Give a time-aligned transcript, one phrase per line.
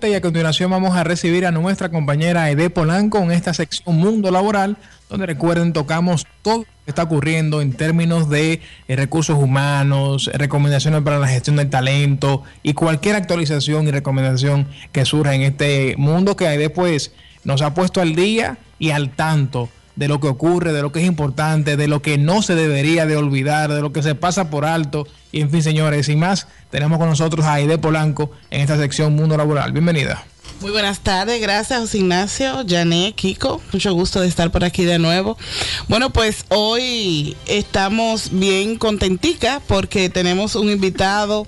[0.00, 4.30] Y a continuación vamos a recibir a nuestra compañera Ede Polanco en esta sección Mundo
[4.30, 4.76] Laboral,
[5.08, 11.02] donde recuerden tocamos todo lo que está ocurriendo en términos de eh, recursos humanos, recomendaciones
[11.02, 16.36] para la gestión del talento y cualquier actualización y recomendación que surja en este mundo
[16.36, 17.10] que Ede pues
[17.42, 19.68] nos ha puesto al día y al tanto
[19.98, 23.04] de lo que ocurre, de lo que es importante, de lo que no se debería
[23.04, 25.08] de olvidar, de lo que se pasa por alto.
[25.32, 29.16] Y en fin, señores, sin más, tenemos con nosotros a Aide Polanco en esta sección
[29.16, 29.72] Mundo Laboral.
[29.72, 30.24] Bienvenida.
[30.60, 34.98] Muy buenas tardes, gracias José Ignacio, Jané, Kiko, mucho gusto de estar por aquí de
[34.98, 35.38] nuevo.
[35.86, 41.46] Bueno, pues hoy estamos bien contentica porque tenemos un invitado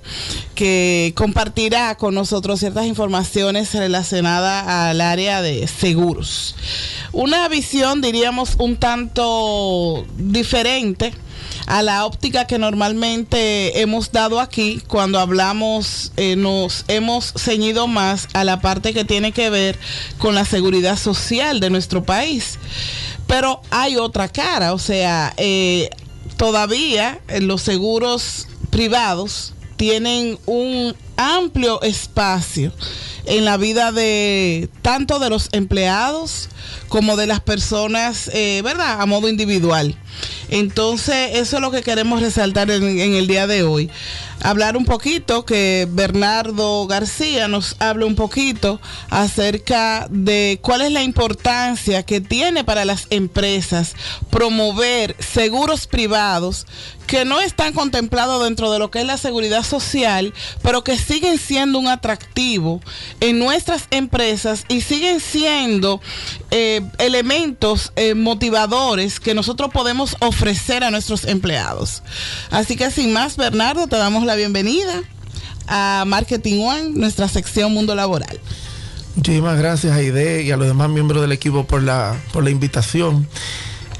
[0.55, 6.55] que compartirá con nosotros ciertas informaciones relacionadas al área de seguros.
[7.11, 11.13] Una visión, diríamos, un tanto diferente
[11.67, 18.29] a la óptica que normalmente hemos dado aquí cuando hablamos, eh, nos hemos ceñido más
[18.33, 19.79] a la parte que tiene que ver
[20.19, 22.59] con la seguridad social de nuestro país.
[23.27, 25.91] Pero hay otra cara, o sea, eh,
[26.37, 32.73] todavía los seguros privados tienen un amplio espacio
[33.31, 36.49] en la vida de tanto de los empleados
[36.89, 39.01] como de las personas, eh, ¿verdad?
[39.01, 39.97] A modo individual.
[40.49, 43.89] Entonces, eso es lo que queremos resaltar en, el día de hoy.
[44.43, 51.03] Hablar un poquito, que Bernardo García nos hable un poquito acerca de cuál es la
[51.03, 53.95] importancia que tiene para las empresas
[54.31, 56.67] promover seguros privados
[57.11, 61.39] que no están contemplados dentro de lo que es la seguridad social, pero que siguen
[61.39, 62.81] siendo un atractivo
[63.19, 66.01] en nuestras empresas y siguen siendo
[66.53, 72.05] eh, elementos eh, motivadores que nosotros podemos ofrecer a nuestros empleados.
[72.53, 75.03] Así que sin más, Bernardo, te damos la bienvenida
[75.67, 78.41] a Marketing One, nuestra sección Mundo Laboral.
[79.17, 83.29] Muchísimas gracias, Aide, y a los demás miembros del equipo por la, por la invitación.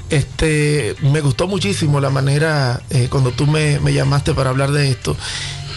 [0.09, 5.15] Este, me gustó muchísimo la manera eh, cuando tú me, llamaste para hablar de esto,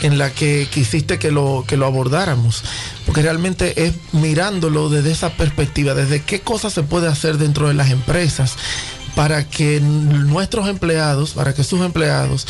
[0.03, 2.63] en la que quisiste que lo, que lo abordáramos,
[3.07, 7.75] porque realmente es mirándolo desde esa perspectiva, desde qué cosas se puede hacer dentro de
[7.75, 8.57] las empresas
[9.15, 12.47] para que nuestros empleados, para que sus empleados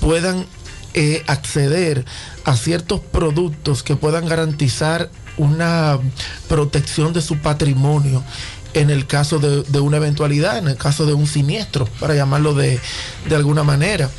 [0.00, 0.46] puedan
[0.94, 2.04] eh, acceder
[2.44, 5.98] a ciertos productos que puedan garantizar una
[6.48, 8.24] protección de su patrimonio
[8.74, 12.80] en el caso de, una eventualidad, en el caso de un siniestro, para llamarlo de,
[13.30, 14.10] alguna manera.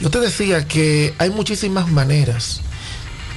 [0.00, 2.60] Yo te decía que hay muchísimas maneras.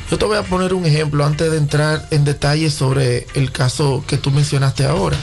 [0.10, 4.04] Yo te voy a poner un ejemplo antes de entrar en detalle sobre el caso
[4.08, 5.18] que tú mencionaste ahora.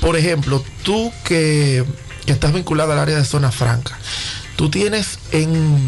[0.00, 1.84] Por ejemplo, tú que,
[2.26, 3.98] estás vinculado al área de zona franca,
[4.56, 5.78] tú tienes en,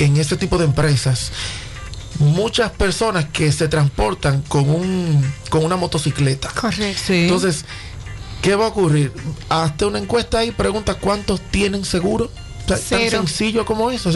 [0.00, 1.30] en este tipo de empresas
[2.18, 6.50] muchas personas que se transportan con, un, con una motocicleta.
[6.50, 7.14] Correcto.
[7.14, 7.64] Entonces,
[8.42, 9.12] ¿Qué va a ocurrir?
[9.48, 12.30] Hazte una encuesta y pregunta cuántos tienen seguro.
[12.66, 14.10] tan sencillo como eso.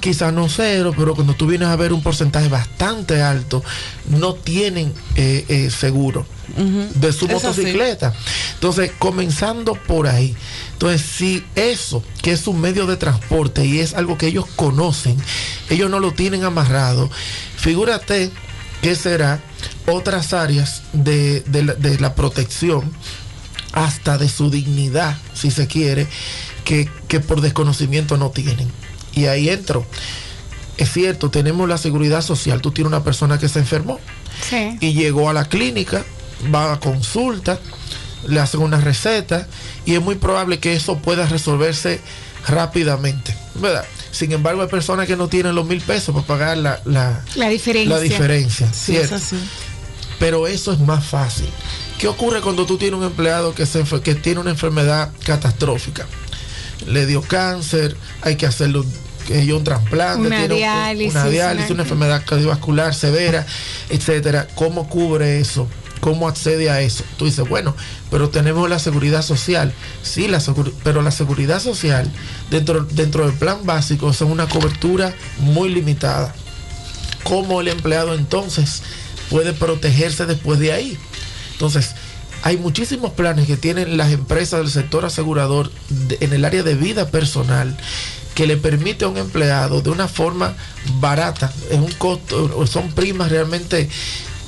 [0.00, 3.62] quizás no cero, pero cuando tú vienes a ver un porcentaje bastante alto,
[4.08, 6.26] no tienen eh, eh, seguro
[6.56, 8.14] de su motocicleta.
[8.54, 10.34] Entonces, comenzando por ahí.
[10.72, 15.16] Entonces, si eso, que es un medio de transporte y es algo que ellos conocen,
[15.70, 17.10] ellos no lo tienen amarrado,
[17.56, 18.30] figúrate
[18.82, 19.40] que será
[19.86, 22.92] otras áreas de, de la protección
[23.76, 26.06] hasta de su dignidad, si se quiere,
[26.64, 28.68] que, por desconocimiento no tienen.
[29.12, 29.86] Y ahí entro.
[30.78, 32.60] Es cierto, tenemos la seguridad social.
[32.60, 34.00] Tú tienes una persona que se enfermó
[34.80, 36.04] y llegó a la clínica,
[36.54, 37.58] va a consulta,
[38.28, 39.46] le hacen una receta
[39.84, 42.00] y es muy probable que eso pueda resolverse
[42.46, 43.84] rápidamente, ¿verdad?
[44.10, 47.94] Sin embargo, hay personas que no tienen los mil pesos para pagar la, la, diferencia.
[47.94, 48.70] La diferencia
[50.18, 51.48] Pero eso es más fácil.
[51.98, 56.06] ¿Qué ocurre cuando tú tienes un empleado que, se, que tiene una enfermedad catastrófica?
[56.86, 62.22] Le dio cáncer, hay que hacerle un, un trasplante, una diálisis, una, diálisis una, enfermedad
[62.24, 63.44] cardiovascular severa,
[63.90, 64.46] etcétera.
[64.54, 65.68] ¿Cómo cubre eso?
[66.00, 67.04] ¿Cómo accede a eso?
[67.16, 67.74] Tú dices, bueno,
[68.10, 69.72] pero tenemos la seguridad social.
[70.02, 70.40] Sí, la
[70.84, 72.10] pero la seguridad social
[72.50, 76.34] dentro, dentro del plan básico es una cobertura muy limitada.
[77.24, 78.82] ¿Cómo el empleado entonces
[79.30, 80.98] puede protegerse después de ahí?
[81.52, 81.94] Entonces,
[82.42, 85.72] hay muchísimos planes que tienen las empresas del sector asegurador
[86.20, 87.76] en el área de vida personal
[88.36, 90.54] que le permite a un empleado de una forma
[91.00, 93.88] barata, es un costo, son primas realmente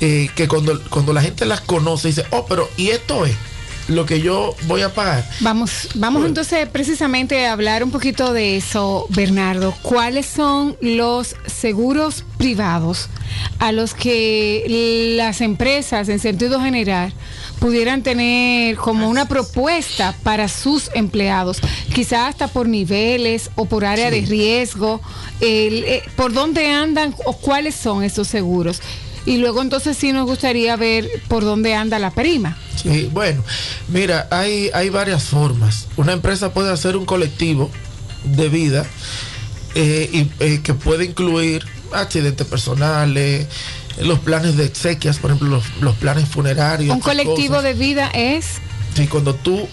[0.01, 3.35] eh, que cuando, cuando la gente las conoce dice, oh, pero ¿y esto es?
[3.89, 5.27] lo que yo voy a pagar.
[5.41, 9.73] Vamos, vamos entonces precisamente a hablar un poquito de eso, Bernardo.
[9.81, 13.09] ¿Cuáles son los seguros privados
[13.57, 17.13] a los que las empresas, en sentido general,
[17.59, 21.59] pudieran tener como una propuesta para sus empleados,
[21.93, 25.01] quizás hasta por niveles o por área de riesgo,
[25.41, 28.81] eh, por dónde andan o cuáles son esos seguros?
[29.29, 32.57] Y luego entonces sí nos gustaría ver por dónde anda la prima.
[32.81, 33.43] Sí, bueno,
[33.87, 35.85] mira, hay, hay varias formas.
[35.97, 37.69] Una empresa puede hacer un colectivo
[38.23, 38.87] de vida
[39.75, 43.45] eh, y, eh, que puede incluir accidentes personales,
[44.01, 46.95] los planes de exequias, por ejemplo, los, planes funerarios.
[46.95, 48.55] Un colectivo de vida es...
[48.95, 49.67] Sí, cuando tú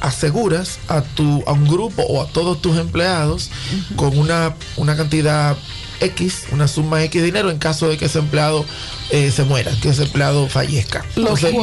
[0.00, 3.50] aseguras a, tu, a un grupo o a todos tus empleados
[3.96, 5.56] con una, una cantidad
[6.02, 8.64] X, una suma X de dinero en caso de que ese empleado
[9.10, 11.04] eh, se muera, que ese empleado fallezca.
[11.16, 11.54] Entonces,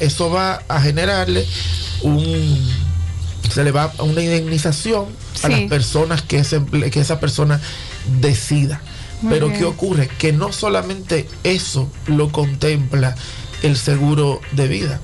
[0.00, 1.46] eso va a generarle
[2.02, 2.86] un
[3.52, 5.06] se le va una indemnización
[5.42, 6.42] a las personas que,
[6.90, 7.60] que esa persona
[8.20, 8.80] decida.
[9.28, 10.08] Pero ¿qué ocurre?
[10.18, 13.14] Que no solamente eso lo contempla
[13.62, 15.00] el seguro de vida.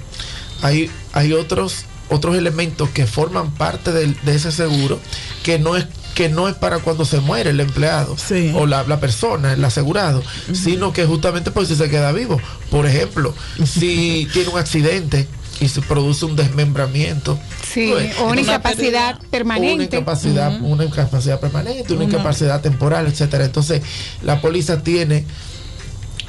[0.60, 5.00] Hay, hay otros, otros elementos que forman parte de ese seguro
[5.42, 8.16] que no es que no es para cuando se muere el empleado
[8.54, 10.22] o la, persona, el asegurado,
[10.52, 12.40] sino que justamente por si se queda vivo.
[12.70, 15.26] Por ejemplo, si tiene un accidente
[15.60, 17.38] y se produce un desmembramiento.
[17.66, 19.74] Sí, pues, o una incapacidad permanente.
[19.74, 23.44] Una incapacidad, una incapacidad permanente, una, incapacidad temporal, etcétera.
[23.44, 23.82] Entonces,
[24.22, 25.24] la póliza tiene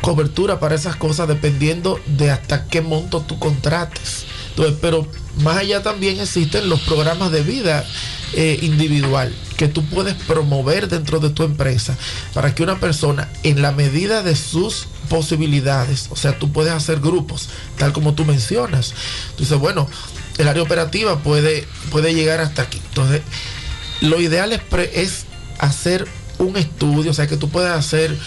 [0.02, 4.26] cobertura para esas cosas dependiendo de hasta qué monto tú contrates.
[4.50, 5.08] Entonces, pero
[5.42, 7.86] más allá también existen los programas de vida
[8.34, 11.96] eh, individual que tú puedes promover dentro de tu empresa
[12.34, 17.00] para que una persona en la medida de sus posibilidades, o sea, tú puedes hacer
[17.00, 18.94] grupos, tal como tú mencionas.
[19.38, 19.88] Dices, bueno,
[20.38, 22.82] el área operativa puede, puede llegar hasta aquí.
[22.90, 23.22] Entonces,
[24.02, 24.62] lo ideal es,
[24.94, 25.26] es
[25.60, 26.08] hacer
[26.40, 28.18] un estudio, o sea, que tú puedas hacer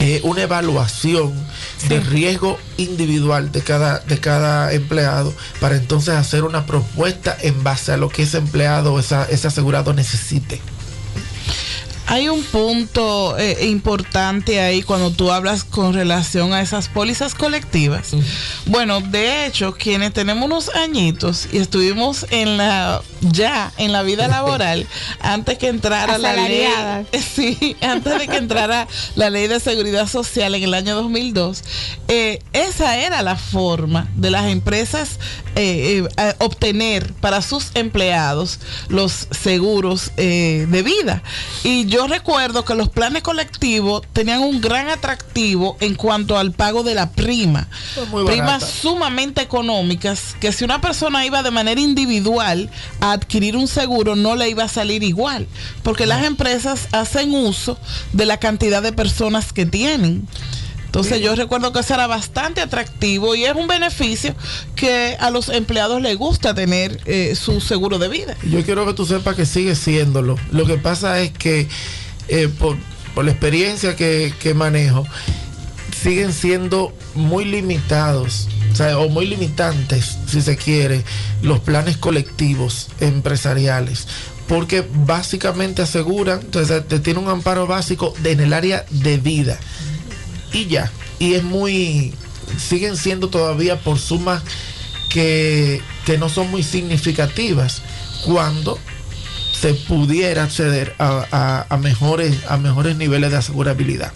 [0.00, 1.34] eh, una evaluación
[1.88, 7.92] de riesgo individual de cada, de cada empleado para entonces hacer una propuesta en base
[7.92, 10.60] a lo que ese empleado o ese asegurado necesite.
[12.10, 18.12] Hay un punto eh, importante ahí cuando tú hablas con relación a esas pólizas colectivas.
[18.64, 24.26] Bueno, de hecho, quienes tenemos unos añitos y estuvimos en la ya en la vida
[24.26, 24.86] laboral
[25.20, 26.66] antes que entrara la ley,
[27.34, 31.62] sí, antes de que entrara la ley de seguridad social en el año 2002,
[32.08, 35.18] eh, esa era la forma de las empresas
[35.56, 36.08] eh,
[36.38, 41.22] obtener para sus empleados los seguros de vida.
[41.64, 46.52] Y yo yo recuerdo que los planes colectivos tenían un gran atractivo en cuanto al
[46.52, 47.66] pago de la prima.
[48.24, 54.14] Primas sumamente económicas que si una persona iba de manera individual a adquirir un seguro
[54.14, 55.48] no le iba a salir igual,
[55.82, 57.76] porque las empresas hacen uso
[58.12, 60.28] de la cantidad de personas que tienen.
[60.88, 64.34] Entonces yo recuerdo que eso era bastante atractivo y es un beneficio
[64.74, 68.34] que a los empleados les gusta tener eh, su seguro de vida.
[68.50, 70.36] Yo quiero que tú sepas que sigue siéndolo.
[70.50, 71.68] Lo que pasa es que
[72.28, 72.78] eh, por,
[73.22, 75.04] la experiencia que, manejo,
[76.02, 78.48] siguen siendo muy limitados
[78.96, 81.04] o, muy limitantes, si se quiere,
[81.42, 84.06] los planes colectivos empresariales
[84.46, 89.60] porque básicamente aseguran, entonces te tiene un amparo básico en el área de vida
[90.52, 90.90] y ya.
[91.18, 92.14] Y es muy,
[92.56, 94.42] siguen siendo todavía por sumas
[95.08, 95.82] que,
[96.18, 97.82] no son muy significativas
[98.24, 98.78] cuando
[99.52, 104.12] se pudiera acceder a, mejores, a mejores niveles de asegurabilidad.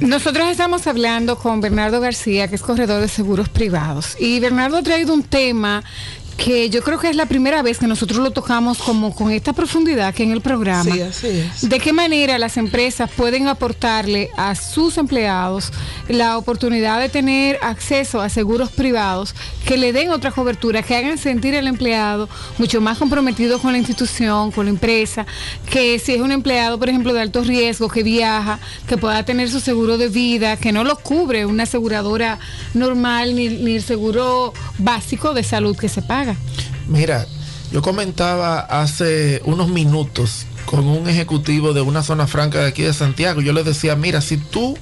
[0.00, 4.16] Nosotros estamos hablando con Bernardo García, que es corredor de seguros privados.
[4.18, 5.82] Y Bernardo ha traído un tema
[6.36, 9.52] que yo creo que es la primera vez que nosotros lo tocamos como con esta
[9.52, 10.84] profundidad que en el programa.
[10.84, 11.68] Sí, así es.
[11.68, 15.72] De qué manera las empresas pueden aportarle a sus empleados
[16.08, 21.18] la oportunidad de tener acceso a seguros privados que le den otra cobertura, que hagan
[21.18, 25.26] sentir al empleado mucho más comprometido con la institución, con la empresa,
[25.70, 29.50] que si es un empleado, por ejemplo, de alto riesgo, que viaja, que pueda tener
[29.50, 32.38] su seguro de vida, que no lo cubre una aseguradora
[32.74, 36.23] normal ni, ni el seguro básico de salud que se paga.
[36.88, 37.26] Mira,
[37.72, 42.92] yo comentaba hace unos minutos con un ejecutivo de una zona franca de aquí de
[42.92, 43.40] Santiago.
[43.40, 44.76] Yo le decía, mira, si tú,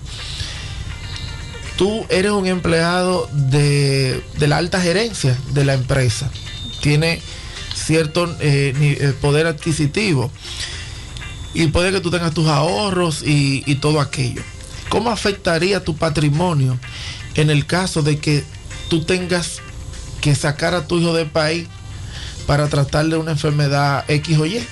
[1.76, 6.30] tú eres un empleado de, la alta gerencia de la empresa,
[6.80, 7.20] tiene
[7.75, 10.30] cierto eh, eh, poder adquisitivo
[11.54, 14.42] y puede que tú tengas tus ahorros y todo aquello.
[14.88, 16.78] ¿Cómo afectaría tu patrimonio
[17.34, 18.44] en el caso de que
[18.90, 19.62] tú tengas
[20.22, 21.66] que sacar a tu hijo del país
[22.46, 24.66] para tratarle una enfermedad X o Y.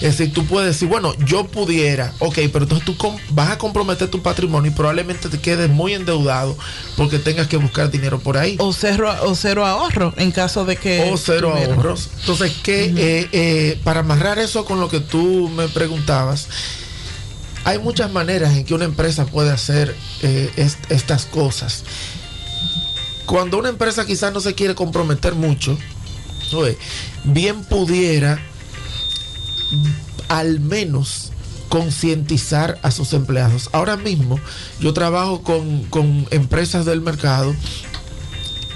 [0.00, 2.96] decir, tú puedes decir, bueno, yo pudiera, ok, pero entonces tú
[3.30, 6.56] vas a comprometer tu patrimonio y probablemente te quedes muy endeudado
[6.96, 8.56] porque tengas que buscar dinero por ahí.
[8.58, 11.10] O cero, o cero ahorro en caso de que...
[11.12, 12.08] O cero ahorros.
[12.20, 16.48] Entonces, que eh, eh, para amarrar eso con lo que tú me preguntabas,
[17.64, 20.50] hay muchas maneras en que una empresa puede hacer eh,
[20.88, 21.84] estas cosas.
[23.28, 25.76] Cuando una empresa quizás no se quiere comprometer mucho,
[27.24, 28.40] bien pudiera
[30.28, 31.30] al menos
[31.68, 33.68] concientizar a sus empleados.
[33.72, 34.40] Ahora mismo
[34.80, 37.54] yo trabajo con, con, empresas del mercado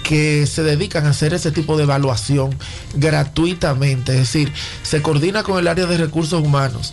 [0.02, 2.54] que se dedican a hacer ese tipo de evaluación
[2.92, 6.92] gratuitamente, es decir, se coordina con el área de recursos humanos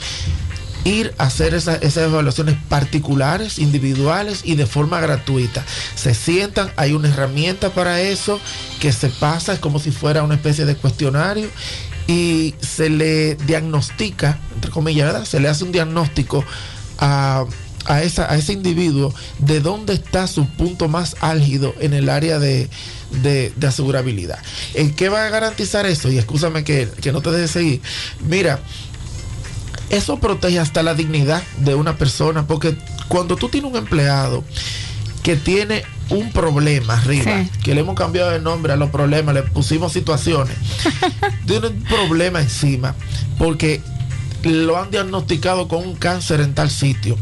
[0.83, 5.65] ir a hacer esas evaluaciones particulares, individuales y de forma gratuita.
[5.95, 8.39] Se sientan, hay una herramienta para eso
[8.79, 11.49] que se pasa, es como si fuera una especie de cuestionario
[12.07, 16.43] y se le diagnostica, entre comillas, Se le hace un diagnóstico
[16.97, 17.45] a,
[18.01, 22.67] esa, a ese individuo de dónde está su punto más álgido en el área de,
[23.65, 24.39] asegurabilidad.
[24.73, 26.09] ¿En qué va a garantizar eso?
[26.09, 27.81] Y escúchame que, que no te deje seguir.
[28.27, 28.59] Mira,
[29.89, 32.75] eso protege hasta la dignidad de una persona, porque
[33.07, 34.43] cuando tú tienes un empleado
[35.23, 39.43] que tiene un problema arriba, que le hemos cambiado de nombre a los problemas, le
[39.43, 40.55] pusimos situaciones,
[41.45, 42.95] tiene un problema encima,
[43.37, 43.81] porque
[44.43, 47.17] lo han diagnosticado con un cáncer en tal sitio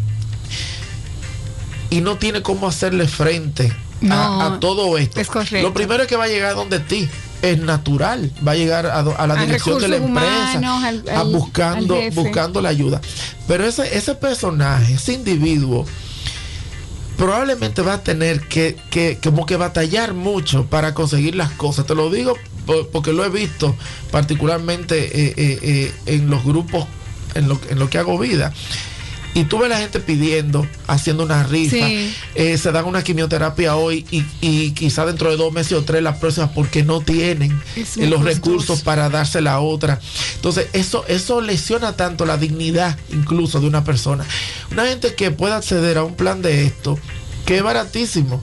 [1.90, 3.74] y no tiene cómo hacerle frente
[4.10, 5.20] a, todo esto.
[5.62, 7.10] Lo primero es que va a llegar donde ti
[7.42, 10.82] es natural, va a llegar a, la dirección de la empresa,
[11.16, 13.02] a buscando, buscando la ayuda.
[13.48, 15.86] Pero ese, ese personaje, ese individuo,
[17.18, 21.86] probablemente va a tener que, que, como que batallar mucho para conseguir las cosas.
[21.86, 22.36] Te lo digo
[22.92, 23.76] porque lo he visto
[24.12, 26.86] particularmente eh, eh, eh, en los grupos
[27.34, 28.54] en lo, en lo que hago vida
[29.34, 31.76] y tú ves la gente pidiendo, haciendo una rifa,
[32.36, 36.02] eh, se dan una quimioterapia hoy y, y quizá dentro de dos meses o tres
[36.02, 40.00] las próximas porque no tienen eh, los recursos para darse la otra.
[40.36, 44.26] Entonces, eso, eso lesiona tanto la dignidad incluso de una persona.
[44.72, 46.98] Una gente que pueda acceder a un plan de esto,
[47.46, 48.42] que es baratísimo,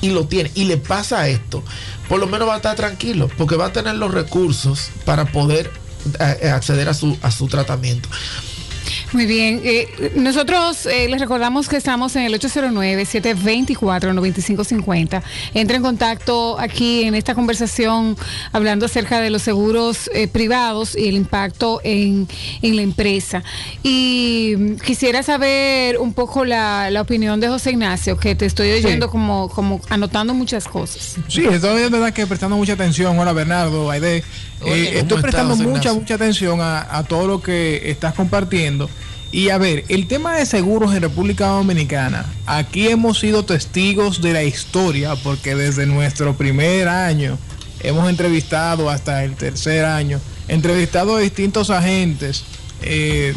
[0.00, 1.62] y lo tiene, y le pasa esto,
[2.08, 5.70] por lo menos va a estar tranquilo, porque va a tener los recursos para poder
[6.20, 8.08] eh, acceder a su, a su tratamiento.
[9.12, 9.60] Muy bien.
[9.64, 15.22] Eh, nosotros eh, les recordamos que estamos en el 809-724-9550.
[15.54, 18.18] Entra en contacto aquí en esta conversación
[18.52, 22.28] hablando acerca de los seguros eh, privados y el impacto en,
[22.62, 23.42] la empresa.
[23.82, 29.48] Y quisiera saber un poco la, opinión de José Ignacio, que te estoy oyendo como,
[29.48, 31.16] como anotando muchas cosas.
[31.28, 33.18] Sí, estoy de verdad que prestando mucha atención.
[33.18, 34.22] Hola Bernardo, Aide.
[34.64, 38.88] Estoy prestando mucha, mucha atención a todo lo que estás compartiendo.
[39.30, 44.32] Y a ver, el tema de seguros en República Dominicana, aquí hemos sido testigos de
[44.32, 47.38] la historia porque desde nuestro primer año
[47.80, 52.44] hemos entrevistado hasta el tercer año, entrevistado a distintos agentes
[52.80, 53.34] eh,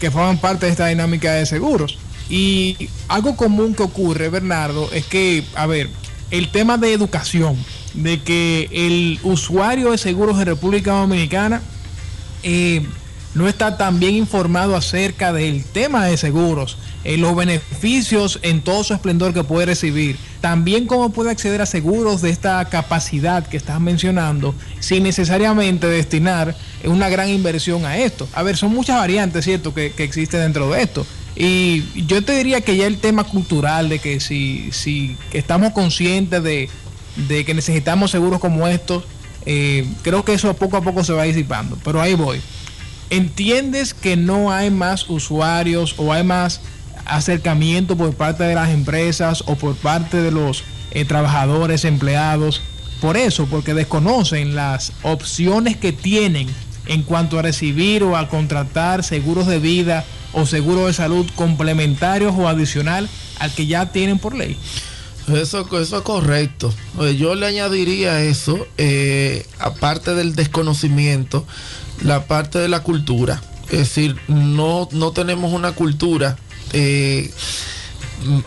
[0.00, 1.98] que forman parte de esta dinámica de seguros.
[2.30, 5.90] Y algo común que ocurre, Bernardo, es que, a ver,
[6.30, 7.56] el tema de educación,
[7.94, 11.62] de que el usuario de seguros en República Dominicana
[12.42, 12.84] eh,
[13.34, 18.82] no está tan bien informado acerca del tema de seguros, en los beneficios en todo
[18.82, 23.56] su esplendor que puede recibir, también cómo puede acceder a seguros de esta capacidad que
[23.56, 28.28] estás mencionando sin necesariamente destinar una gran inversión a esto.
[28.32, 31.06] A ver, son muchas variantes, ¿cierto?, que, que existen dentro de esto.
[31.36, 36.42] Y yo te diría que ya el tema cultural de que si, si estamos conscientes
[36.42, 36.68] de,
[37.44, 39.04] que necesitamos seguros como estos,
[39.44, 41.78] eh, creo que eso poco a poco se va disipando.
[41.84, 42.40] Pero ahí voy
[43.10, 46.60] entiendes que no hay más usuarios o hay más
[47.04, 52.62] acercamiento por parte de las empresas o por parte de los eh, trabajadores, empleados.
[53.00, 56.48] Por eso, porque desconocen las opciones que tienen
[56.86, 60.04] en cuanto a recibir o a contratar seguros de vida
[60.36, 64.56] o seguros de salud complementarios o adicional al que ya tienen por ley.
[65.28, 66.72] Eso, eso es correcto.
[67.18, 71.46] Yo le añadiría eso, eh, aparte del desconocimiento,
[72.02, 73.42] la parte de la cultura.
[73.70, 76.36] Es decir, no, no tenemos una cultura
[76.72, 77.32] eh,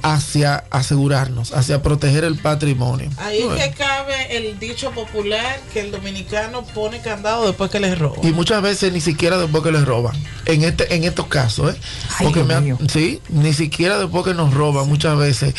[0.02, 3.10] hacia asegurarnos, hacia proteger el patrimonio.
[3.18, 7.98] Ahí es que cabe el dicho popular que el dominicano pone candado después que les
[7.98, 8.26] roban.
[8.28, 10.16] Y muchas veces ni siquiera después que les roban.
[10.46, 11.78] En este, en estos casos, ¿eh?
[12.24, 15.54] Porque me sí, ni siquiera después que nos roban muchas veces.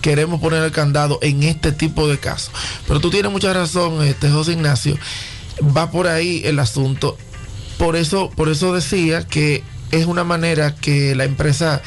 [0.00, 2.52] queremos poner el candado en este tipo de casos.
[2.86, 4.96] Pero tú tienes mucha razón, este José Ignacio,
[5.76, 7.16] va por ahí el asunto.
[7.78, 11.82] Por eso, por eso decía que es una manera que la empresa,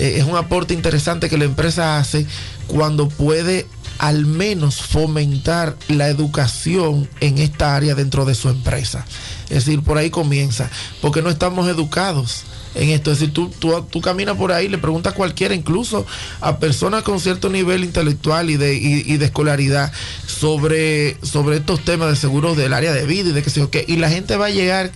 [0.00, 2.26] eh, es un aporte interesante que la empresa hace
[2.66, 3.66] cuando puede
[3.98, 9.04] al menos fomentar la educación en esta área dentro de su empresa.
[9.50, 10.70] Es decir, por ahí comienza,
[11.02, 13.12] porque no estamos educados en esto.
[13.12, 16.06] Es decir, tú, tú, caminas por ahí, le preguntas a cualquiera, incluso
[16.40, 19.92] a personas con cierto nivel intelectual y de, y, de escolaridad,
[20.26, 23.70] sobre, sobre estos temas de seguros del área de vida y de que sé yo
[23.70, 23.84] qué.
[23.86, 24.92] Y la gente va a llegar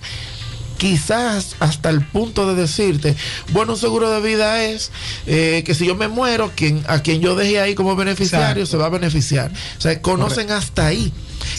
[0.85, 3.17] quizás hasta el punto de decirte,
[3.53, 4.91] bueno, un seguro de vida es
[5.27, 8.77] eh, que si yo me muero, quien, a quien yo dejé ahí como beneficiario se
[8.77, 9.51] va a beneficiar.
[9.79, 11.11] O sea, conocen hasta ahí.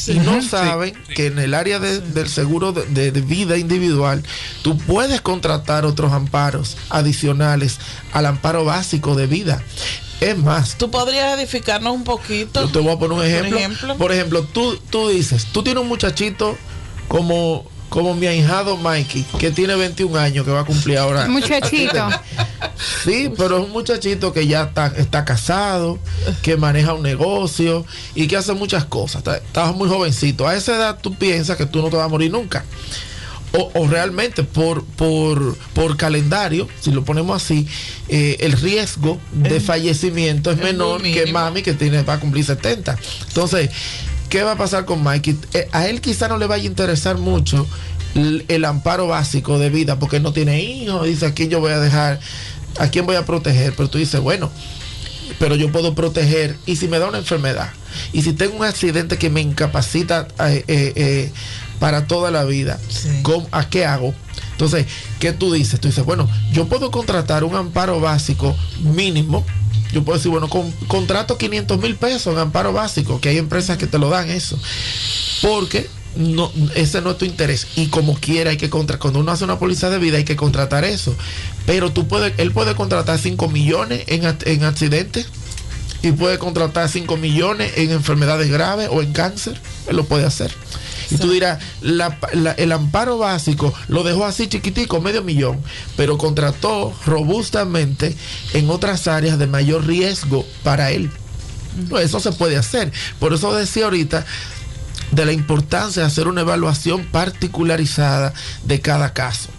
[0.06, 4.22] y no saben que en el área del seguro de, vida individual,
[4.62, 7.80] tú puedes contratar otros amparos adicionales
[8.12, 9.60] al amparo básico de vida.
[10.22, 10.78] Es más.
[10.78, 12.62] ¿Tú podrías edificarnos un poquito?
[12.62, 13.50] Yo te voy a poner un ejemplo.
[13.50, 16.56] Por ejemplo, por ejemplo tú, tú dices, tú tienes un muchachito
[17.08, 21.28] como como mi ahijado Mikey, que tiene 21 años, que va a cumplir ahora.
[21.30, 22.10] Muchachito.
[23.06, 25.98] Sí, pero es un muchachito que ya está, está casado,
[26.42, 29.24] que maneja un negocio y que hace muchas cosas.
[29.26, 30.46] Estás muy jovencito.
[30.46, 32.66] A esa edad tú piensas que tú no te vas a morir nunca.
[33.54, 37.66] O, realmente por, por, por, calendario, si lo ponemos así,
[38.10, 42.98] eh, el riesgo de fallecimiento es, menor que mami que tiene va a cumplir 70.
[43.30, 43.70] Entonces,
[44.36, 45.40] ¿Qué va a pasar con Mikey?
[45.54, 47.66] Eh, a él quizá no le vaya a interesar mucho
[48.16, 51.08] el, amparo básico de vida porque no tiene hijos.
[51.08, 52.20] Dice, ¿a quién yo voy a dejar?
[52.78, 53.74] ¿A quién voy a proteger?
[53.78, 54.52] Pero tú dices, bueno,
[55.40, 56.58] pero yo puedo proteger.
[56.66, 57.70] ¿Y si me da una enfermedad?
[58.12, 61.32] ¿Y si tengo un accidente que me incapacita eh, eh,
[61.80, 62.78] para toda la vida?
[63.54, 64.14] ¿A qué hago?
[64.52, 64.86] Entonces,
[65.22, 65.80] ¿qué tú dices?
[65.80, 69.46] Tú dices, bueno, yo puedo contratar un amparo básico mínimo
[69.96, 73.78] yo puedo decir, bueno, con, contrato 500 mil pesos en amparo básico, que hay empresas
[73.78, 74.60] que te lo dan eso.
[75.42, 75.88] Porque
[76.18, 77.66] no, ese no es tu interés.
[77.78, 79.00] Y como quiera, hay que contratar.
[79.00, 81.16] Cuando uno hace una póliza de vida, hay que contratar eso.
[81.66, 85.28] Pero tú puedes, él puede contratar 5 millones en, en accidentes
[86.02, 89.58] y puede contratar 5 millones en enfermedades graves o en cáncer.
[89.88, 90.52] Él lo puede hacer.
[91.12, 95.62] Y tú dirás, el amparo básico lo dejó así chiquitico, medio millón,
[95.96, 98.16] pero contrató robustamente
[98.54, 101.12] en otras áreas de mayor riesgo para él.
[101.90, 102.92] Pues eso se puede hacer.
[103.20, 104.26] Por eso decía ahorita
[105.12, 109.50] de la importancia de hacer una evaluación particularizada de cada caso.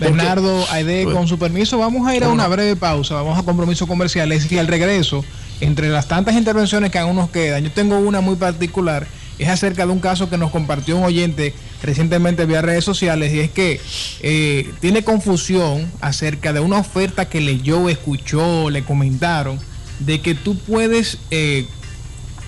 [0.00, 3.42] Bernardo, Aide, pues, con su permiso, vamos a ir a una breve pausa, vamos a
[3.42, 5.24] compromisos comerciales y al regreso,
[5.60, 9.06] entre las tantas intervenciones que aún nos quedan, yo tengo una muy particular
[9.38, 13.40] es acerca de un caso que nos compartió un oyente recientemente vía redes sociales y
[13.40, 13.80] es que
[14.20, 19.58] eh, tiene confusión acerca de una oferta que leyó, escuchó, le comentaron
[20.00, 21.66] de que tú puedes eh,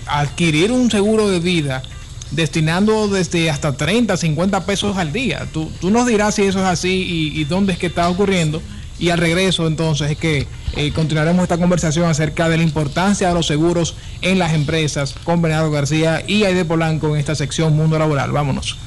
[0.07, 1.83] adquirir un seguro de vida
[2.31, 5.47] destinando desde hasta 30, 50 pesos al día.
[5.51, 8.61] Tú, tú nos dirás si eso es así y, y dónde es que está ocurriendo.
[8.99, 13.33] Y al regreso entonces es que eh, continuaremos esta conversación acerca de la importancia de
[13.33, 17.97] los seguros en las empresas con Bernardo García y Aide Polanco en esta sección Mundo
[17.97, 18.31] Laboral.
[18.31, 18.77] Vámonos.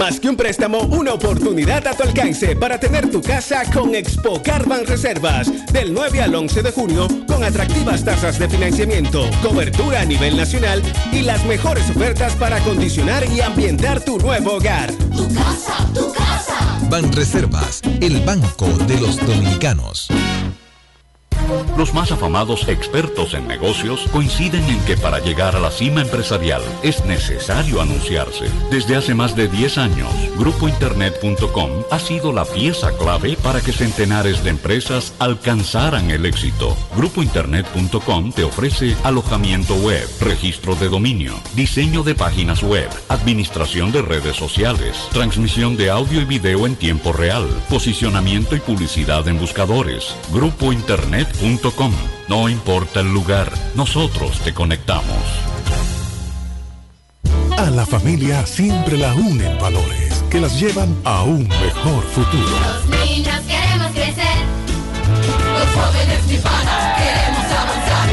[0.00, 4.42] Más que un préstamo, una oportunidad a tu alcance para tener tu casa con Expo
[4.42, 5.52] Carban Reservas.
[5.74, 10.82] Del 9 al 11 de junio, con atractivas tasas de financiamiento, cobertura a nivel nacional
[11.12, 14.90] y las mejores ofertas para acondicionar y ambientar tu nuevo hogar.
[14.90, 16.78] Tu casa, tu casa.
[16.88, 20.08] Ban Reservas, el banco de los dominicanos.
[21.80, 26.60] Los más afamados expertos en negocios coinciden en que para llegar a la cima empresarial
[26.82, 28.50] es necesario anunciarse.
[28.70, 34.44] Desde hace más de 10 años, grupointernet.com ha sido la pieza clave para que centenares
[34.44, 36.76] de empresas alcanzaran el éxito.
[36.98, 44.36] Grupointernet.com te ofrece alojamiento web, registro de dominio, diseño de páginas web, administración de redes
[44.36, 50.14] sociales, transmisión de audio y video en tiempo real, posicionamiento y publicidad en buscadores.
[50.30, 50.74] Grupo
[52.28, 55.04] No importa el lugar, nosotros te conectamos.
[57.56, 62.56] A la familia siempre la unen valores que las llevan a un mejor futuro.
[62.60, 64.36] Los niños queremos crecer,
[65.58, 68.08] los jóvenes queremos avanzar.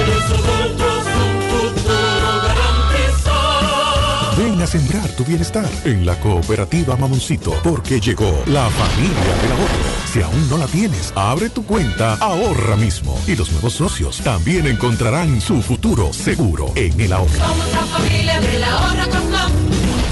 [4.38, 5.67] Ven a sembrar tu bienestar.
[5.84, 9.65] En la cooperativa Mamoncito, porque llegó la familia del ahorro.
[10.13, 13.19] Si aún no la tienes, abre tu cuenta ahorra mismo.
[13.27, 17.34] Y los nuevos socios también encontrarán su futuro seguro en el ahorro.
[17.34, 19.17] Somos la familia del ahorro con.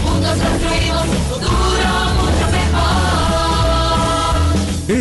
[0.04, 3.16] Juntos construimos un futuro mucho mejor.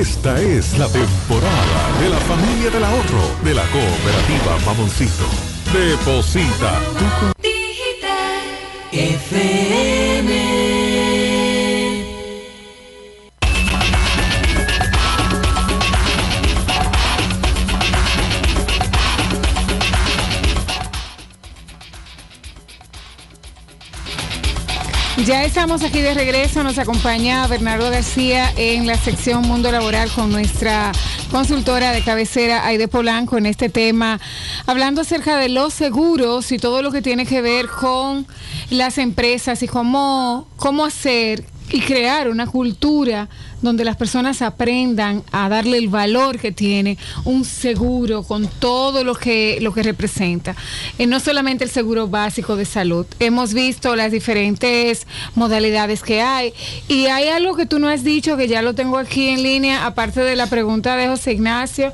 [0.00, 5.24] Esta es la temporada de la familia del ahorro de la cooperativa Mamoncito.
[5.72, 7.44] Deposita tu
[25.26, 30.30] Ya estamos aquí de regreso, nos acompaña Bernardo García en la sección Mundo Laboral con
[30.30, 30.92] nuestra
[31.30, 34.20] consultora de cabecera Aide Polanco en este tema,
[34.66, 38.26] hablando acerca de los seguros y todo lo que tiene que ver con
[38.70, 43.28] las empresas y cómo, cómo hacer y crear una cultura
[43.64, 49.14] donde las personas aprendan a darle el valor que tiene un seguro con todo lo
[49.14, 50.54] que lo que representa.
[50.98, 53.06] Eh, no solamente el seguro básico de salud.
[53.18, 56.52] Hemos visto las diferentes modalidades que hay
[56.88, 59.86] y hay algo que tú no has dicho que ya lo tengo aquí en línea
[59.86, 61.92] aparte de la pregunta de José Ignacio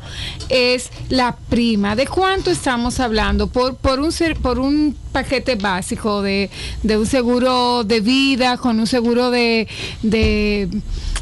[0.48, 1.96] es la prima.
[1.96, 4.10] ¿De cuánto estamos hablando por por un
[4.42, 6.50] por un paquete básico de,
[6.82, 9.68] de un seguro de vida con un seguro de,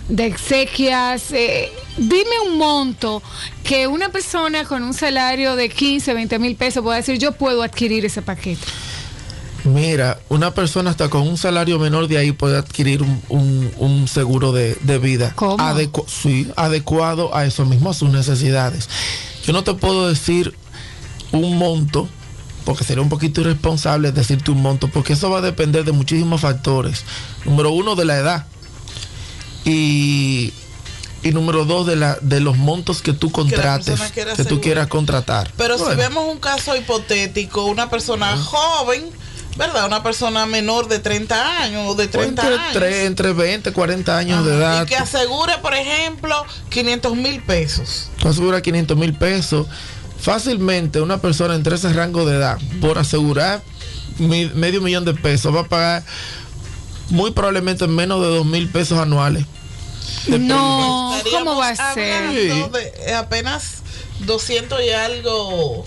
[0.09, 1.33] de exequias.
[1.33, 3.23] eh, dime un monto
[3.64, 7.62] que una persona con un salario de 15, 20 mil pesos pueda decir, yo puedo
[7.62, 8.61] adquirir ese paquete.
[9.64, 14.09] Mira, una persona hasta con un salario menor de ahí puede adquirir un, un- un
[14.09, 18.88] seguro de, de vida Adecu- sí, adecuado a eso mismo, a sus necesidades.
[19.44, 20.55] Yo no te puedo decir
[21.33, 22.09] un monto,
[22.64, 26.40] porque sería un poquito irresponsable decirte un monto, porque eso va a depender de muchísimos
[26.40, 27.05] factores.
[27.44, 28.47] Número uno, de la edad.
[29.70, 30.52] Y,
[31.22, 34.00] y número dos, de, la, de los montos que tú contrates,
[34.37, 35.50] que tú quieras contratar.
[35.57, 39.04] Pero si vemos un caso hipotético, una persona joven,
[39.57, 39.87] ¿verdad?
[39.87, 42.76] Una persona menor de 30 años o de 30 entre, años.
[42.76, 44.85] tre- entre 20 40 años de edad.
[44.85, 48.09] Y que asegure, por ejemplo, 500 mil pesos.
[48.20, 49.66] tú aseguras 500 mil pesos.
[50.20, 53.62] Fácilmente una persona entre ese rango de edad, por asegurar
[54.18, 56.04] medio millón de pesos, va a pagar
[57.11, 59.44] muy probablemente menos de 2 mil pesos anuales.
[60.27, 62.31] No, ¿cómo va a ser?
[62.31, 63.83] de eh, apenas
[64.21, 65.87] 200 y algo.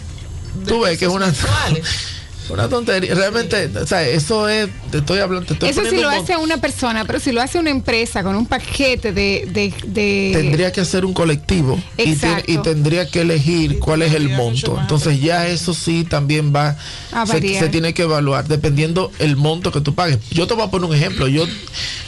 [0.56, 1.86] de Tú ves que es una, mensuales.
[2.52, 3.16] una tontería.
[3.16, 6.24] Realmente, o sea, eso es, te estoy hablando, te estoy Eso sí poniendo lo un
[6.24, 9.48] hace una persona, pero si lo hace una empresa con un paquete de...
[9.52, 12.16] de, de- tendría que hacer un colectivo y,
[12.48, 14.78] y tendría que elegir cuál es el monto.
[14.80, 16.78] Entonces ya eso sí también va,
[17.12, 20.20] A se, se tiene que evaluar dependiendo el monto que tú pagues.
[20.32, 21.28] Yo te voy a poner un ejemplo.
[21.28, 21.46] Yo,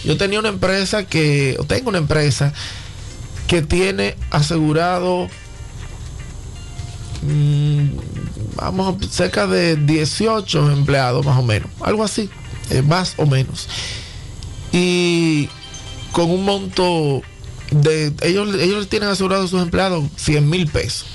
[0.04, 2.54] yo tenía una empresa que, o tengo una empresa
[3.48, 5.28] que tiene asegurado
[7.22, 7.86] mm,
[8.56, 12.30] vamos a- cerca de 18 empleados más o menos, algo así,
[12.70, 13.68] eh, más o menos.
[14.72, 15.50] Y
[16.12, 17.22] con un monto
[17.72, 21.06] de ellos ellos tienen asegurado a sus empleados 100 mil pesos.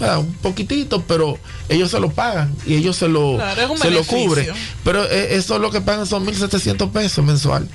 [0.00, 3.90] Ah, un poquitito, pero ellos se lo pagan y ellos se lo, Claro, es se
[3.92, 4.48] lo cubren.
[4.82, 7.68] Pero eh, eso lo que pagan son 1.700 pesos mensual.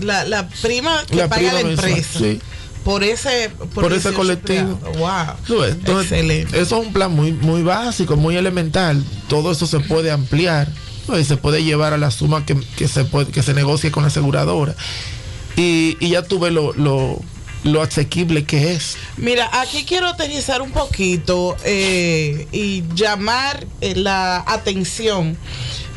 [0.00, 2.18] La, la prima que La paga prima la mensual, empresa.
[2.18, 2.40] sí.
[2.84, 4.78] Por ese, Por, ese 18 colectivo.
[4.98, 5.64] Wow.
[5.64, 9.04] Entonces, Eso es un plan muy, muy básico, muy elemental.
[9.28, 10.68] Todo eso se puede ampliar
[11.06, 11.18] ¿no?
[11.18, 14.02] y se puede llevar a la suma que, que se, puede, que se negocie con
[14.02, 14.74] la aseguradora.
[15.56, 17.20] Y, y ya tuve lo, lo,
[17.64, 18.96] lo asequible que es.
[19.16, 25.36] Mira, aquí quiero aterrizar un poquito eh, y llamar eh, la atención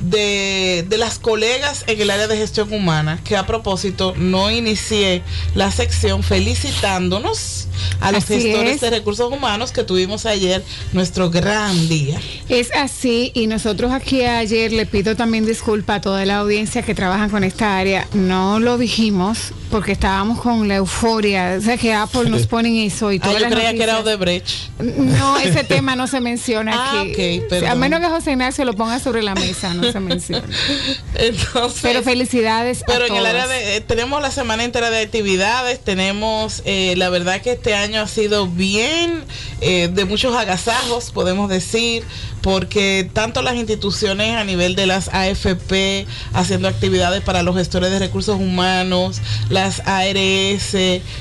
[0.01, 5.21] de, de las colegas en el área de gestión humana, que a propósito no inicié
[5.55, 7.67] la sección felicitándonos
[7.99, 8.81] a los Así gestores es.
[8.81, 12.19] de recursos humanos que tuvimos ayer nuestro gran día.
[12.49, 16.93] Es así y nosotros aquí ayer le pido también disculpa a toda la audiencia que
[16.95, 18.07] trabajan con esta área.
[18.13, 21.55] No lo dijimos porque estábamos con la euforia.
[21.57, 23.99] O sea que Apple nos ponen eso y Ah, todas yo las creía que era.
[23.99, 24.69] Odebrecht.
[24.79, 27.39] No, ese tema no se menciona Ah, aquí.
[27.41, 27.69] ok, perdón.
[27.69, 30.43] a menos que José Ignacio lo ponga sobre la mesa, no se menciona.
[31.15, 33.29] Entonces, Pero felicidades Pero a en el todos.
[33.29, 37.75] área de, eh, tenemos la semana entera de actividades, tenemos, eh, la verdad que este
[37.75, 39.23] año ha sido bien,
[39.61, 42.03] eh, de muchos agasajos, podemos decir,
[42.41, 47.99] porque tanto las instituciones a nivel de las AFP haciendo actividades para los gestores de
[47.99, 50.75] recursos humanos, la las ARS,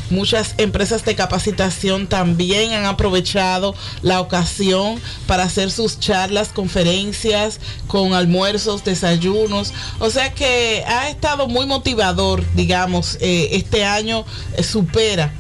[0.09, 8.15] muchas empresas de capacitación también han aprovechado la ocasión para hacer sus charlas, conferencias con
[8.15, 9.73] almuerzos, desayunos.
[9.99, 14.25] O sea que ha estado muy motivador, digamos, eh, este año
[14.57, 15.33] eh, supera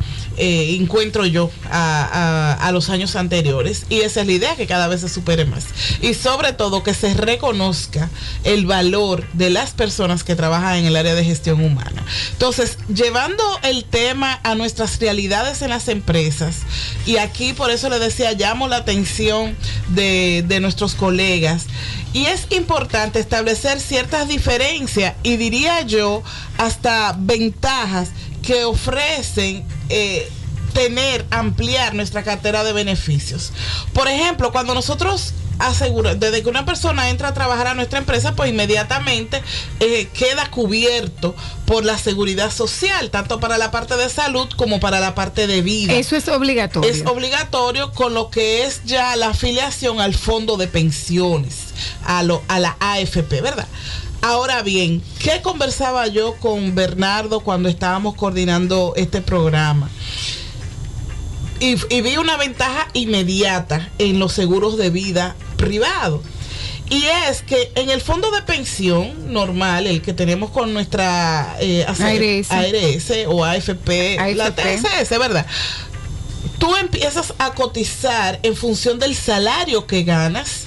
[0.42, 3.84] eh, encuentro yo a, los años anteriores.
[3.90, 5.66] Y esa es la idea, que cada vez se supere más.
[6.00, 8.08] Y sobre todo que se reconozca
[8.44, 12.02] el valor de las personas que trabajan en el área de gestión humana.
[12.32, 16.60] Entonces, llevando el tema a nuestras realidades en las empresas,
[17.04, 19.54] y aquí por eso le decía, llamo la atención
[19.88, 21.66] de, de nuestros colegas,
[22.12, 26.24] y es importante establecer ciertas diferencias y diría yo
[26.58, 28.10] hasta ventajas
[28.42, 30.30] que ofrecen eh,
[30.72, 33.52] tener, ampliar nuestra cartera de beneficios.
[33.92, 38.34] Por ejemplo, cuando nosotros aseguramos, desde que una persona entra a trabajar a nuestra empresa,
[38.34, 39.42] pues inmediatamente
[39.78, 45.00] eh, queda cubierto por la seguridad social, tanto para la parte de salud como para
[45.00, 45.94] la parte de vida.
[45.94, 46.90] Eso es obligatorio.
[46.90, 51.56] Es obligatorio con lo que es ya la afiliación al fondo de pensiones,
[52.04, 53.68] a, lo, a la AFP, ¿verdad?
[54.22, 59.88] Ahora bien, ¿qué conversaba yo con Bernardo cuando estábamos coordinando este programa?
[61.58, 66.20] Y, vi una ventaja inmediata en los seguros de vida privados.
[66.90, 71.86] Y es que en el fondo de pensión normal, el que tenemos con nuestra eh,
[71.86, 73.12] ARS.
[73.28, 75.46] o AFP, AFP, la TSS, ¿verdad?
[76.58, 80.64] Tú empiezas a cotizar en función del salario que ganas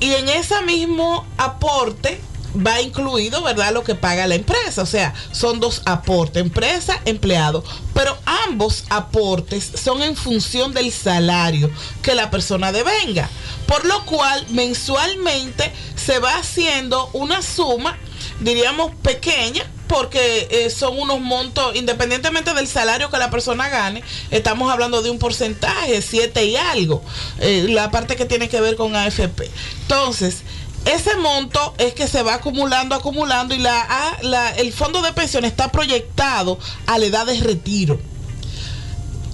[0.00, 2.20] y en ese mismo aporte
[2.64, 3.72] va incluido, ¿verdad?
[3.72, 4.82] Lo que paga la empresa.
[4.82, 7.64] O sea, son dos aportes, empresa, empleado.
[7.94, 11.70] Pero ambos aportes son en función del salario
[12.02, 13.28] que la persona devenga.
[13.66, 17.96] Por lo cual, mensualmente se va haciendo una suma,
[18.40, 24.72] diríamos, pequeña, porque eh, son unos montos, independientemente del salario que la persona gane, estamos
[24.72, 27.02] hablando de un porcentaje, siete y algo,
[27.40, 29.50] eh, la parte que tiene que ver con AFP.
[29.82, 30.42] Entonces,
[30.86, 35.44] ese monto es que se va acumulando, acumulando y la, la, el fondo de pensión
[35.44, 38.00] está proyectado a la edad de retiro.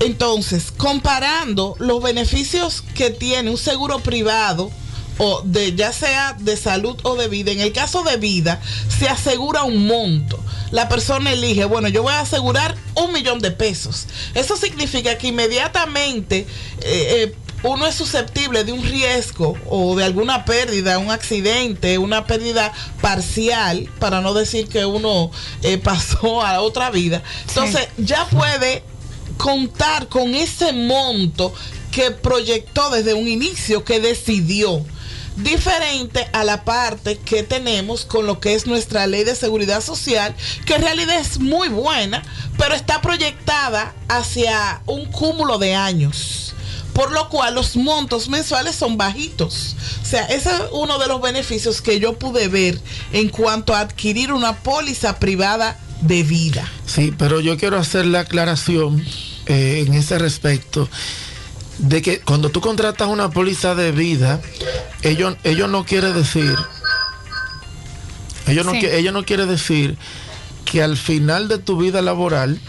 [0.01, 4.71] Entonces, comparando los beneficios que tiene un seguro privado,
[5.19, 9.09] o de ya sea de salud o de vida, en el caso de vida, se
[9.09, 10.41] asegura un monto.
[10.71, 14.07] La persona elige, bueno, yo voy a asegurar un millón de pesos.
[14.35, 16.47] Eso significa que inmediatamente
[16.81, 22.27] eh, eh, uno es susceptible de un riesgo o de alguna pérdida, un accidente, una
[22.27, 25.31] pérdida parcial, para no decir que uno
[25.63, 28.83] eh, pasó a otra vida, entonces ya puede
[29.37, 31.53] contar con ese monto
[31.91, 34.85] que proyectó desde un inicio, que decidió.
[35.37, 40.35] Diferente a la parte que tenemos con lo que es nuestra ley de seguridad social,
[40.67, 42.23] que en realidad es muy buena,
[42.59, 46.52] pero está proyectada hacia un cúmulo de años
[46.93, 49.77] por lo cual los montos mensuales son bajitos.
[50.03, 52.79] O sea, ese es uno de los beneficios que yo pude ver
[53.13, 56.69] en cuanto a adquirir una póliza privada de vida.
[56.87, 59.05] Sí, pero yo quiero hacer la aclaración
[59.47, 60.89] eh, en ese respecto
[61.79, 64.41] de que cuando tú contratas una póliza de vida,
[65.03, 66.55] ellos, ellos no quiere decir,
[68.47, 69.97] ellos no, ellos no quiere decir
[70.65, 72.61] que al final de tu vida laboral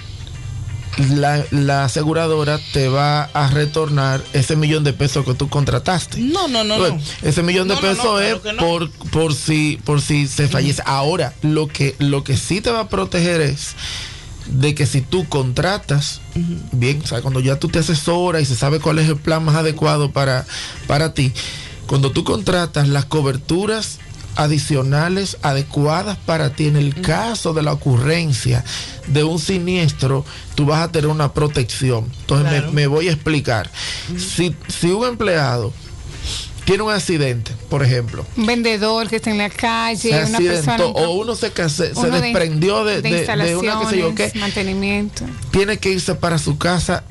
[0.97, 6.19] la, aseguradora te va a retornar ese millón de pesos que tú contrataste.
[6.19, 6.77] No, no, no.
[6.77, 6.99] no.
[7.21, 10.81] Ese millón de pesos es por, por, si, por si se fallece.
[10.85, 13.75] Ahora, lo que, lo que sí te va a proteger es
[14.47, 16.21] de que si tú contratas,
[16.71, 19.43] bien, o sea, cuando ya tú te asesoras y se sabe cuál es el plan
[19.43, 20.45] más adecuado para,
[20.87, 21.31] para ti,
[21.87, 23.99] cuando tú contratas las coberturas
[24.35, 28.63] adicionales adecuadas para ti en el caso de la ocurrencia
[29.07, 32.09] de un siniestro, tú vas a tener una protección.
[32.21, 33.69] Entonces me, voy a explicar.
[34.17, 35.73] si, si un empleado
[36.65, 38.25] tiene un accidente, por ejemplo.
[38.37, 43.01] Un vendedor que está en la calle, una persona, o uno se, se, desprendió de,
[43.01, 44.31] de, una que se yo qué.
[44.35, 45.25] Mantenimiento.
[45.51, 47.03] Tiene que irse para su casa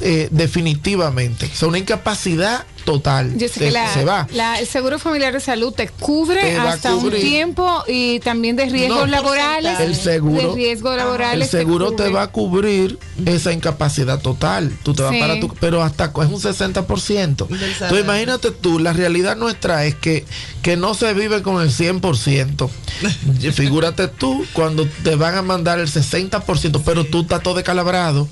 [0.00, 1.46] eh, definitivamente.
[1.52, 3.32] O sea, una incapacidad total.
[3.38, 4.26] se, va.
[4.58, 9.80] el seguro familiar de salud te cubre hasta un tiempo y también de riesgos laborales.
[9.80, 10.54] El seguro,
[10.96, 11.52] laborales.
[11.52, 14.72] El seguro te, va a cubrir esa incapacidad total.
[14.82, 17.26] Tú te vas para tu, pero hasta es un 60%.
[17.26, 20.24] Entonces imagínate tú, la realidad nuestra es que,
[20.62, 22.68] que no se vive con el 100%.
[23.52, 28.28] Figúrate tú cuando te van a mandar el 60%, pero tú estás todo decalabrado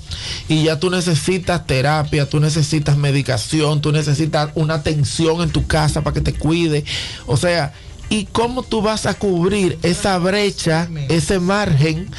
[0.47, 6.01] y ya tú necesitas terapia, tú necesitas medicación, tú necesitas una atención en tu casa
[6.01, 6.83] para que te cuide.
[7.25, 7.73] O sea,
[8.09, 12.09] ¿y cómo tú vas a cubrir esa brecha, ese margen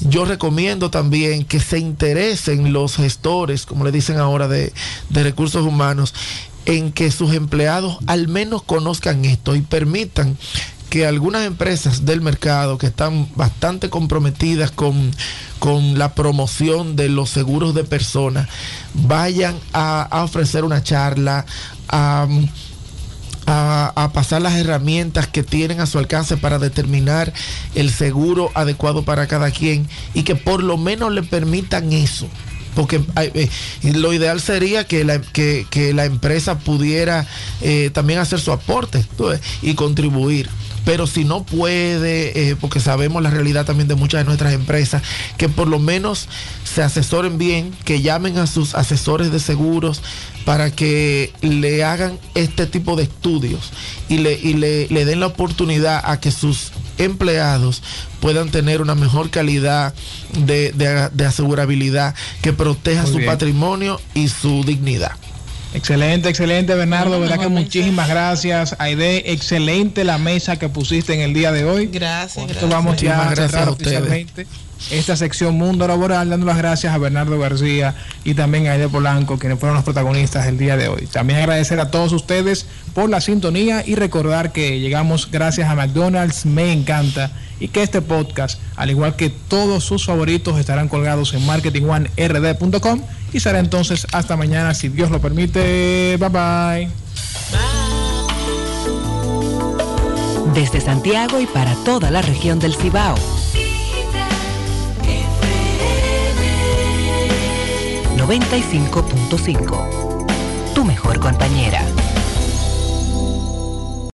[0.01, 4.73] yo recomiendo también que se interesen los gestores, como le dicen ahora, de,
[5.09, 6.13] de recursos humanos,
[6.65, 10.37] en que sus empleados al menos conozcan esto y permitan
[10.89, 15.11] que algunas empresas del mercado que están bastante comprometidas con,
[15.95, 18.47] la promoción de los seguros de personas
[18.93, 21.45] vayan a, ofrecer una charla,
[21.89, 22.27] a,
[23.49, 27.33] a, pasar las herramientas que tienen a su alcance para determinar
[27.75, 32.27] el seguro adecuado para cada quien y que por lo menos le permitan eso.
[32.75, 33.49] Porque eh,
[33.81, 37.27] lo ideal sería que la, que, la empresa pudiera
[37.61, 39.05] eh, también hacer su aporte
[39.61, 40.49] y contribuir
[40.85, 45.03] pero si no puede, eh, porque sabemos la realidad también de muchas de nuestras empresas,
[45.37, 46.27] que por lo menos
[46.63, 50.01] se asesoren bien, que llamen a sus asesores de seguros
[50.45, 53.71] para que le hagan este tipo de estudios
[54.07, 54.37] y le,
[54.89, 57.83] le, den la oportunidad a que sus empleados
[58.19, 59.93] puedan tener una mejor calidad
[60.45, 65.11] de, asegurabilidad que proteja su patrimonio y su dignidad.
[65.73, 67.19] Excelente, excelente, Bernardo.
[67.19, 68.75] verdad que muchísimas gracias.
[68.79, 71.87] Aide, excelente la mesa que pusiste en el día de hoy.
[71.87, 72.47] Gracias.
[72.47, 72.69] gracias.
[72.69, 74.47] vamos ya a cerrar oficialmente
[74.91, 79.37] esta sección Mundo Laboral, dando las gracias a Bernardo García y también a Aide Polanco,
[79.37, 81.07] quienes fueron los protagonistas el día de hoy.
[81.07, 86.45] También agradecer a todos ustedes por la sintonía y recordar que llegamos gracias a McDonald's,
[86.45, 91.45] me encanta, y que este podcast, al igual que todos sus favoritos, estarán colgados en
[91.45, 93.01] marketingonerd.com
[93.33, 96.17] y será entonces hasta mañana, si Dios lo permite.
[96.17, 96.89] Bye bye.
[100.53, 103.15] Desde Santiago y para toda la región del Cibao.
[108.29, 110.73] 95.5.
[110.75, 111.81] Tu mejor compañera.